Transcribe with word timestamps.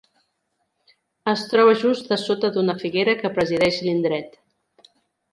Es 1.33 1.43
troba 1.51 1.75
just 1.83 2.09
dessota 2.13 2.51
d'una 2.55 2.75
figuera 2.85 3.15
que 3.19 3.31
presideix 3.35 3.77
l'indret. 3.89 4.41